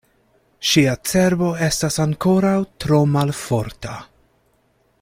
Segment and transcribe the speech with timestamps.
[0.69, 2.55] Ŝia cerbo estas ankoraŭ
[2.85, 3.93] tro malforta.